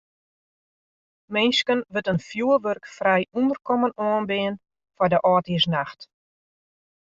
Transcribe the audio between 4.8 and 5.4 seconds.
foar de